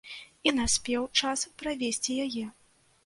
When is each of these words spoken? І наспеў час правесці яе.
І 0.47 0.53
наспеў 0.59 1.05
час 1.21 1.39
правесці 1.61 2.17
яе. 2.25 2.45